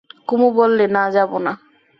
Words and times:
কুমু 0.27 0.47
বললে, 0.51 0.85
না, 0.87 1.03
যাব 1.11 1.31
না। 1.37 1.53